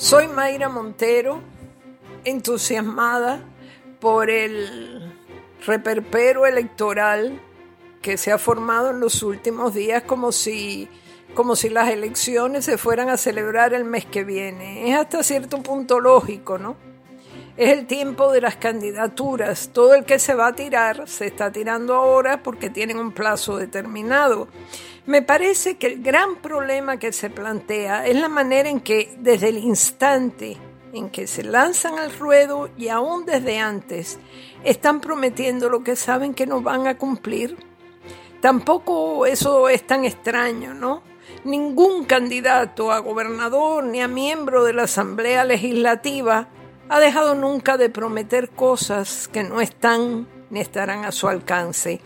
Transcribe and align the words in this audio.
Soy 0.00 0.28
Mayra 0.28 0.70
Montero, 0.70 1.42
entusiasmada 2.24 3.44
por 4.00 4.30
el 4.30 5.12
reperpero 5.66 6.46
electoral 6.46 7.38
que 8.00 8.16
se 8.16 8.32
ha 8.32 8.38
formado 8.38 8.92
en 8.92 9.00
los 9.00 9.22
últimos 9.22 9.74
días 9.74 10.04
como 10.04 10.32
si, 10.32 10.88
como 11.34 11.54
si 11.54 11.68
las 11.68 11.90
elecciones 11.90 12.64
se 12.64 12.78
fueran 12.78 13.10
a 13.10 13.18
celebrar 13.18 13.74
el 13.74 13.84
mes 13.84 14.06
que 14.06 14.24
viene. 14.24 14.90
Es 14.90 14.96
hasta 14.96 15.22
cierto 15.22 15.62
punto 15.62 16.00
lógico, 16.00 16.56
¿no? 16.56 16.76
Es 17.56 17.76
el 17.76 17.86
tiempo 17.86 18.32
de 18.32 18.40
las 18.40 18.56
candidaturas. 18.56 19.70
Todo 19.72 19.94
el 19.94 20.04
que 20.04 20.18
se 20.18 20.34
va 20.34 20.48
a 20.48 20.54
tirar 20.54 21.08
se 21.08 21.26
está 21.26 21.50
tirando 21.52 21.94
ahora 21.94 22.42
porque 22.42 22.70
tienen 22.70 22.98
un 22.98 23.12
plazo 23.12 23.56
determinado. 23.56 24.48
Me 25.06 25.22
parece 25.22 25.76
que 25.76 25.88
el 25.88 26.02
gran 26.02 26.36
problema 26.36 26.98
que 26.98 27.12
se 27.12 27.30
plantea 27.30 28.06
es 28.06 28.16
la 28.16 28.28
manera 28.28 28.68
en 28.68 28.80
que 28.80 29.14
desde 29.18 29.48
el 29.48 29.58
instante 29.58 30.56
en 30.92 31.10
que 31.10 31.26
se 31.26 31.42
lanzan 31.42 31.98
al 31.98 32.12
ruedo 32.16 32.68
y 32.76 32.88
aún 32.88 33.24
desde 33.24 33.58
antes 33.58 34.18
están 34.64 35.00
prometiendo 35.00 35.68
lo 35.68 35.82
que 35.82 35.96
saben 35.96 36.34
que 36.34 36.46
no 36.46 36.62
van 36.62 36.86
a 36.86 36.98
cumplir. 36.98 37.56
Tampoco 38.40 39.26
eso 39.26 39.68
es 39.68 39.86
tan 39.86 40.04
extraño, 40.04 40.74
¿no? 40.74 41.02
Ningún 41.44 42.04
candidato 42.04 42.90
a 42.90 42.98
gobernador 42.98 43.84
ni 43.84 44.00
a 44.00 44.08
miembro 44.08 44.64
de 44.64 44.72
la 44.72 44.82
Asamblea 44.84 45.44
Legislativa 45.44 46.48
ha 46.90 46.98
dejado 46.98 47.36
nunca 47.36 47.76
de 47.76 47.88
prometer 47.88 48.50
cosas 48.50 49.28
que 49.28 49.44
no 49.44 49.60
están 49.60 50.26
ni 50.50 50.58
estarán 50.60 51.04
a 51.04 51.12
su 51.12 51.28
alcance. 51.28 52.00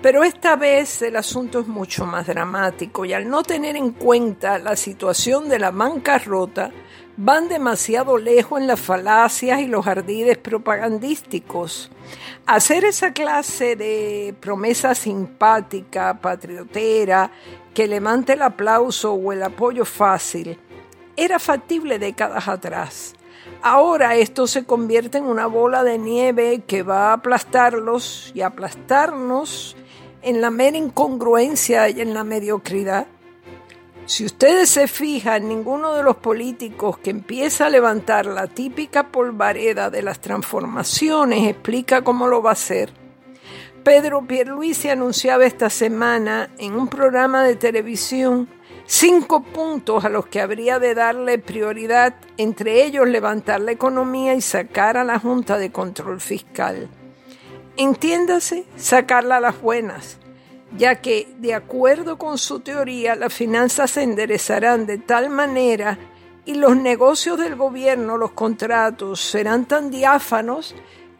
Pero 0.00 0.24
esta 0.24 0.56
vez 0.56 1.02
el 1.02 1.16
asunto 1.16 1.60
es 1.60 1.68
mucho 1.68 2.06
más 2.06 2.26
dramático 2.26 3.04
y 3.04 3.12
al 3.12 3.28
no 3.28 3.42
tener 3.42 3.76
en 3.76 3.90
cuenta 3.90 4.58
la 4.58 4.74
situación 4.74 5.50
de 5.50 5.58
la 5.58 5.70
bancarrota, 5.70 6.70
van 7.18 7.48
demasiado 7.48 8.16
lejos 8.16 8.58
en 8.58 8.68
las 8.68 8.80
falacias 8.80 9.60
y 9.60 9.66
los 9.66 9.86
ardides 9.86 10.38
propagandísticos. 10.38 11.90
Hacer 12.46 12.86
esa 12.86 13.12
clase 13.12 13.76
de 13.76 14.34
promesa 14.40 14.94
simpática, 14.94 16.18
patriotera, 16.22 17.30
que 17.74 17.86
levante 17.86 18.32
el 18.32 18.40
aplauso 18.40 19.12
o 19.12 19.30
el 19.30 19.42
apoyo 19.42 19.84
fácil, 19.84 20.58
era 21.16 21.38
factible 21.38 21.98
décadas 21.98 22.48
atrás. 22.48 23.14
Ahora 23.62 24.16
esto 24.16 24.46
se 24.46 24.64
convierte 24.64 25.18
en 25.18 25.24
una 25.24 25.46
bola 25.46 25.84
de 25.84 25.98
nieve 25.98 26.62
que 26.66 26.82
va 26.82 27.10
a 27.10 27.12
aplastarlos 27.14 28.32
y 28.34 28.42
aplastarnos 28.42 29.76
en 30.22 30.40
la 30.40 30.50
mera 30.50 30.76
incongruencia 30.76 31.88
y 31.88 32.00
en 32.00 32.14
la 32.14 32.24
mediocridad. 32.24 33.06
Si 34.04 34.24
ustedes 34.24 34.68
se 34.68 34.88
fijan, 34.88 35.48
ninguno 35.48 35.94
de 35.94 36.02
los 36.02 36.16
políticos 36.16 36.98
que 36.98 37.10
empieza 37.10 37.66
a 37.66 37.70
levantar 37.70 38.26
la 38.26 38.48
típica 38.48 39.08
polvareda 39.08 39.90
de 39.90 40.02
las 40.02 40.20
transformaciones 40.20 41.48
explica 41.48 42.02
cómo 42.02 42.26
lo 42.26 42.42
va 42.42 42.50
a 42.50 42.54
hacer. 42.54 42.92
Pedro 43.84 44.26
Pierluisi 44.26 44.88
anunciaba 44.88 45.44
esta 45.44 45.70
semana 45.70 46.50
en 46.58 46.74
un 46.74 46.88
programa 46.88 47.42
de 47.42 47.56
televisión 47.56 48.48
cinco 48.92 49.42
puntos 49.42 50.04
a 50.04 50.10
los 50.10 50.26
que 50.26 50.42
habría 50.42 50.78
de 50.78 50.94
darle 50.94 51.38
prioridad, 51.38 52.14
entre 52.36 52.84
ellos 52.84 53.08
levantar 53.08 53.62
la 53.62 53.72
economía 53.72 54.34
y 54.34 54.42
sacar 54.42 54.98
a 54.98 55.02
la 55.04 55.18
Junta 55.18 55.56
de 55.56 55.72
Control 55.72 56.20
Fiscal. 56.20 56.90
Entiéndase, 57.78 58.66
sacarla 58.76 59.38
a 59.38 59.40
las 59.40 59.58
buenas, 59.62 60.18
ya 60.76 61.00
que, 61.00 61.26
de 61.38 61.54
acuerdo 61.54 62.18
con 62.18 62.36
su 62.36 62.60
teoría, 62.60 63.14
las 63.14 63.32
finanzas 63.32 63.92
se 63.92 64.02
enderezarán 64.02 64.84
de 64.84 64.98
tal 64.98 65.30
manera 65.30 65.98
y 66.44 66.56
los 66.56 66.76
negocios 66.76 67.38
del 67.38 67.56
gobierno, 67.56 68.18
los 68.18 68.32
contratos, 68.32 69.22
serán 69.22 69.64
tan 69.64 69.90
diáfanos 69.90 70.74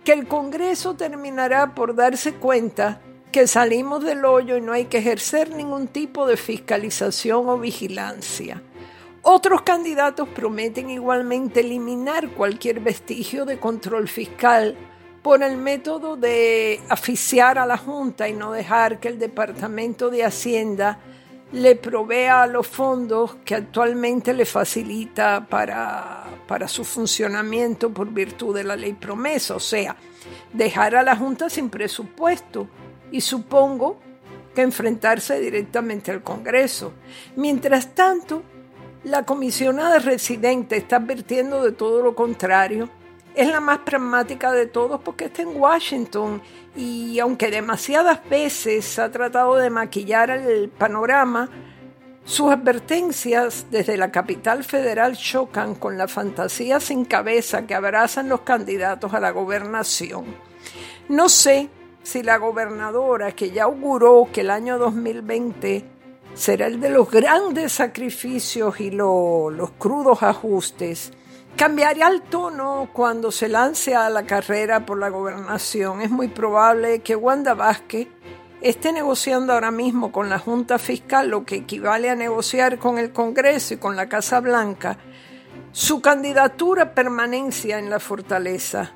que 0.04 0.12
el 0.12 0.28
Congreso 0.28 0.92
terminará 0.92 1.74
por 1.74 1.94
darse 1.94 2.34
cuenta 2.34 3.00
que 3.32 3.46
salimos 3.46 4.04
del 4.04 4.24
hoyo 4.26 4.58
y 4.58 4.60
no 4.60 4.72
hay 4.72 4.84
que 4.84 4.98
ejercer 4.98 5.50
ningún 5.50 5.88
tipo 5.88 6.26
de 6.26 6.36
fiscalización 6.36 7.48
o 7.48 7.58
vigilancia. 7.58 8.62
Otros 9.22 9.62
candidatos 9.62 10.28
prometen 10.28 10.90
igualmente 10.90 11.60
eliminar 11.60 12.28
cualquier 12.30 12.80
vestigio 12.80 13.46
de 13.46 13.58
control 13.58 14.06
fiscal 14.06 14.76
por 15.22 15.42
el 15.42 15.56
método 15.56 16.16
de 16.16 16.80
asfixiar 16.88 17.58
a 17.58 17.64
la 17.64 17.78
Junta 17.78 18.28
y 18.28 18.34
no 18.34 18.52
dejar 18.52 19.00
que 19.00 19.08
el 19.08 19.18
Departamento 19.18 20.10
de 20.10 20.24
Hacienda 20.24 20.98
le 21.52 21.76
provea 21.76 22.46
los 22.46 22.66
fondos 22.66 23.36
que 23.44 23.54
actualmente 23.54 24.34
le 24.34 24.44
facilita 24.44 25.46
para, 25.48 26.24
para 26.46 26.68
su 26.68 26.84
funcionamiento 26.84 27.90
por 27.90 28.12
virtud 28.12 28.54
de 28.54 28.64
la 28.64 28.76
ley 28.76 28.92
promesa, 28.94 29.54
o 29.54 29.60
sea, 29.60 29.96
dejar 30.52 30.96
a 30.96 31.02
la 31.02 31.16
Junta 31.16 31.48
sin 31.48 31.70
presupuesto 31.70 32.68
y 33.12 33.20
supongo 33.20 33.98
que 34.54 34.62
enfrentarse 34.62 35.40
directamente 35.40 36.10
al 36.10 36.22
Congreso. 36.22 36.92
Mientras 37.36 37.94
tanto, 37.94 38.42
la 39.04 39.24
comisionada 39.24 39.98
residente 39.98 40.76
está 40.76 40.96
advirtiendo 40.96 41.62
de 41.62 41.72
todo 41.72 42.02
lo 42.02 42.14
contrario. 42.14 42.88
Es 43.34 43.48
la 43.48 43.60
más 43.60 43.78
pragmática 43.78 44.52
de 44.52 44.66
todos 44.66 45.00
porque 45.00 45.26
está 45.26 45.42
en 45.42 45.56
Washington 45.56 46.42
y 46.76 47.18
aunque 47.18 47.50
demasiadas 47.50 48.20
veces 48.28 48.98
ha 48.98 49.10
tratado 49.10 49.56
de 49.56 49.70
maquillar 49.70 50.30
el 50.30 50.68
panorama, 50.68 51.48
sus 52.24 52.52
advertencias 52.52 53.66
desde 53.70 53.96
la 53.96 54.12
capital 54.12 54.62
federal 54.62 55.16
chocan 55.16 55.74
con 55.74 55.98
la 55.98 56.06
fantasía 56.06 56.78
sin 56.78 57.04
cabeza 57.04 57.66
que 57.66 57.74
abrazan 57.74 58.28
los 58.28 58.42
candidatos 58.42 59.12
a 59.12 59.20
la 59.20 59.30
gobernación. 59.30 60.26
No 61.08 61.28
sé 61.28 61.68
si 62.02 62.22
la 62.22 62.38
gobernadora 62.38 63.32
que 63.32 63.50
ya 63.50 63.64
auguró 63.64 64.28
que 64.32 64.42
el 64.42 64.50
año 64.50 64.78
2020 64.78 65.84
será 66.34 66.66
el 66.66 66.80
de 66.80 66.90
los 66.90 67.10
grandes 67.10 67.72
sacrificios 67.72 68.80
y 68.80 68.90
los 68.90 69.70
crudos 69.78 70.22
ajustes, 70.22 71.12
cambiaría 71.56 72.08
el 72.08 72.22
tono 72.22 72.88
cuando 72.92 73.30
se 73.30 73.48
lance 73.48 73.94
a 73.94 74.08
la 74.10 74.24
carrera 74.24 74.86
por 74.86 74.98
la 74.98 75.10
gobernación. 75.10 76.00
Es 76.00 76.10
muy 76.10 76.28
probable 76.28 77.00
que 77.00 77.16
Wanda 77.16 77.54
Vázquez 77.54 78.08
esté 78.62 78.92
negociando 78.92 79.52
ahora 79.52 79.70
mismo 79.70 80.12
con 80.12 80.28
la 80.28 80.38
Junta 80.38 80.78
Fiscal, 80.78 81.28
lo 81.28 81.44
que 81.44 81.56
equivale 81.56 82.08
a 82.08 82.14
negociar 82.14 82.78
con 82.78 82.98
el 82.98 83.12
Congreso 83.12 83.74
y 83.74 83.76
con 83.76 83.96
la 83.96 84.08
Casa 84.08 84.40
Blanca, 84.40 84.98
su 85.72 86.00
candidatura 86.00 86.94
permanencia 86.94 87.78
en 87.78 87.90
la 87.90 87.98
fortaleza. 87.98 88.92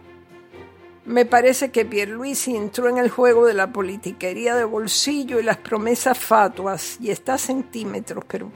Me 1.07 1.25
parece 1.25 1.71
que 1.71 1.85
Pierluisi 1.85 2.57
entró 2.57 2.89
en 2.89 2.99
el 2.99 3.11
juego 3.11 3.47
de 3.47 3.55
la 3.55 3.73
politiquería 3.73 4.57
de 4.57 4.65
bolsillo 4.65 5.39
y 5.39 5.45
las 5.45 5.57
promesas 5.57 6.19
fatuas 6.19 6.99
y 7.01 7.13
está 7.13 7.35
a 7.35 7.39
centímetros, 7.39 8.25
pero 8.27 8.51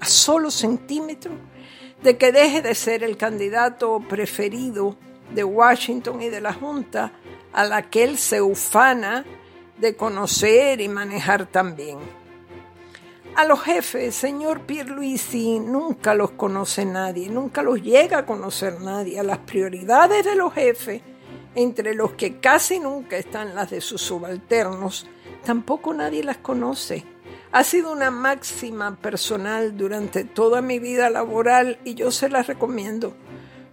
a 0.00 0.04
solo 0.04 0.50
centímetros, 0.50 1.34
de 2.02 2.18
que 2.18 2.32
deje 2.32 2.62
de 2.62 2.74
ser 2.74 3.04
el 3.04 3.16
candidato 3.16 4.00
preferido 4.08 4.96
de 5.32 5.44
Washington 5.44 6.20
y 6.20 6.28
de 6.30 6.40
la 6.40 6.52
Junta 6.52 7.12
a 7.52 7.62
la 7.62 7.82
que 7.82 8.02
él 8.02 8.18
se 8.18 8.42
ufana 8.42 9.24
de 9.78 9.94
conocer 9.94 10.80
y 10.80 10.88
manejar 10.88 11.46
también. 11.46 11.98
A 13.36 13.44
los 13.44 13.62
jefes, 13.62 14.16
señor 14.16 14.62
Pierluisi, 14.62 15.60
nunca 15.60 16.14
los 16.14 16.32
conoce 16.32 16.84
nadie, 16.84 17.28
nunca 17.28 17.62
los 17.62 17.80
llega 17.80 18.18
a 18.18 18.26
conocer 18.26 18.80
nadie. 18.80 19.20
A 19.20 19.22
las 19.22 19.38
prioridades 19.38 20.24
de 20.24 20.34
los 20.34 20.52
jefes 20.52 21.02
entre 21.58 21.92
los 21.92 22.12
que 22.12 22.38
casi 22.38 22.78
nunca 22.78 23.16
están 23.16 23.56
las 23.56 23.70
de 23.70 23.80
sus 23.80 24.00
subalternos, 24.00 25.08
tampoco 25.44 25.92
nadie 25.92 26.22
las 26.22 26.36
conoce. 26.36 27.04
Ha 27.50 27.64
sido 27.64 27.90
una 27.90 28.12
máxima 28.12 28.94
personal 28.94 29.76
durante 29.76 30.22
toda 30.22 30.62
mi 30.62 30.78
vida 30.78 31.10
laboral 31.10 31.80
y 31.84 31.94
yo 31.94 32.12
se 32.12 32.28
las 32.28 32.46
recomiendo. 32.46 33.12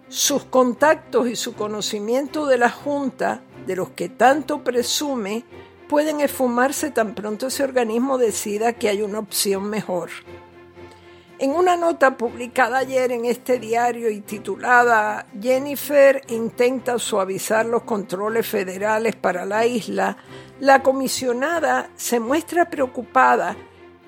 Sus 0.10 0.46
contactos 0.46 1.28
y 1.28 1.36
su 1.36 1.54
conocimiento 1.54 2.48
de 2.48 2.58
la 2.58 2.72
Junta, 2.72 3.44
de 3.68 3.76
los 3.76 3.90
que 3.92 4.10
tanto 4.10 4.64
presume, 4.64 5.46
pueden 5.88 6.22
esfumarse 6.22 6.90
tan 6.90 7.14
pronto 7.14 7.46
ese 7.46 7.64
organismo 7.64 8.18
decida 8.18 8.74
que 8.74 8.90
hay 8.90 9.04
una 9.04 9.20
opción 9.20 9.70
mejor. 9.70 10.10
En 11.46 11.52
una 11.52 11.78
nota 11.78 12.18
publicada 12.18 12.80
ayer 12.80 13.12
en 13.12 13.26
este 13.26 13.60
diario 13.60 14.10
y 14.10 14.22
titulada 14.22 15.28
Jennifer 15.40 16.24
intenta 16.30 16.98
suavizar 16.98 17.68
los 17.68 17.84
controles 17.84 18.48
federales 18.48 19.16
para 19.16 19.46
la 19.46 19.64
isla, 19.64 20.18
la 20.60 20.82
comisionada 20.82 21.92
se 21.96 22.20
muestra 22.20 22.72
preocupada 22.72 23.56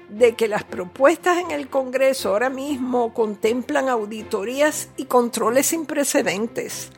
de 0.10 0.34
que 0.34 0.48
las 0.48 0.64
propuestas 0.64 1.38
en 1.38 1.52
el 1.52 1.70
Congreso 1.70 2.30
ahora 2.30 2.50
mismo 2.50 3.14
contemplan 3.14 3.88
auditorías 3.88 4.90
y 4.98 5.06
controles 5.06 5.68
sin 5.68 5.86
precedentes. 5.86 6.90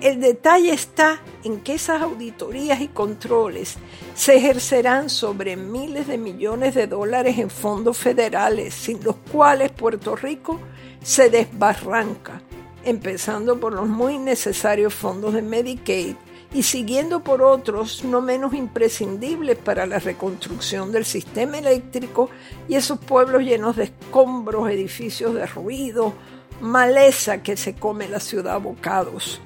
El 0.00 0.20
detalle 0.20 0.72
está 0.74 1.22
en 1.42 1.60
que 1.60 1.74
esas 1.74 2.02
auditorías 2.02 2.82
y 2.82 2.88
controles 2.88 3.76
se 4.14 4.36
ejercerán 4.36 5.08
sobre 5.08 5.56
miles 5.56 6.06
de 6.06 6.18
millones 6.18 6.74
de 6.74 6.86
dólares 6.86 7.38
en 7.38 7.48
fondos 7.48 7.96
federales, 7.96 8.74
sin 8.74 9.02
los 9.02 9.16
cuales 9.32 9.72
Puerto 9.72 10.14
Rico 10.14 10.60
se 11.02 11.30
desbarranca. 11.30 12.42
empezando 12.84 13.58
por 13.58 13.72
los 13.72 13.88
muy 13.88 14.16
necesarios 14.16 14.94
fondos 14.94 15.34
de 15.34 15.42
Medicaid 15.42 16.14
y 16.54 16.62
siguiendo 16.62 17.24
por 17.24 17.42
otros 17.42 18.04
no 18.04 18.20
menos 18.20 18.54
imprescindibles 18.54 19.58
para 19.58 19.86
la 19.86 19.98
reconstrucción 19.98 20.92
del 20.92 21.04
sistema 21.04 21.58
eléctrico 21.58 22.30
y 22.68 22.76
esos 22.76 23.00
pueblos 23.00 23.42
llenos 23.42 23.74
de 23.74 23.84
escombros, 23.84 24.70
edificios 24.70 25.34
de 25.34 25.46
ruido, 25.46 26.12
maleza 26.60 27.42
que 27.42 27.56
se 27.56 27.74
come 27.74 28.08
la 28.08 28.20
ciudad 28.20 28.54
a 28.54 28.58
bocados. 28.58 29.40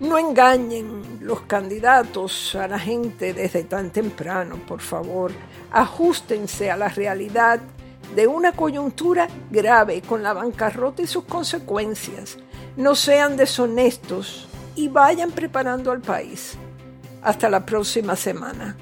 No 0.00 0.16
engañen 0.16 1.18
los 1.20 1.40
candidatos 1.42 2.54
a 2.54 2.68
la 2.68 2.78
gente 2.78 3.34
desde 3.34 3.64
tan 3.64 3.90
temprano, 3.90 4.56
por 4.66 4.80
favor. 4.80 5.32
Ajustense 5.72 6.70
a 6.70 6.76
la 6.76 6.88
realidad 6.88 7.60
de 8.14 8.26
una 8.28 8.52
coyuntura 8.52 9.28
grave 9.50 10.00
con 10.02 10.22
la 10.22 10.32
bancarrota 10.32 11.02
y 11.02 11.06
sus 11.08 11.24
consecuencias. 11.24 12.38
No 12.76 12.94
sean 12.94 13.36
deshonestos 13.36 14.48
y 14.76 14.86
vayan 14.86 15.32
preparando 15.32 15.90
al 15.90 16.00
país. 16.00 16.56
Hasta 17.22 17.48
la 17.50 17.66
próxima 17.66 18.14
semana. 18.14 18.76